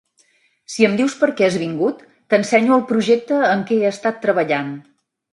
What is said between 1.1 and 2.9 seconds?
perquè has vingut, t'ensenyo el